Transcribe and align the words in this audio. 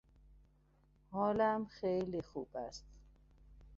حالم 1.11 1.65
خیلی 1.65 2.21
خوبست! 2.21 2.85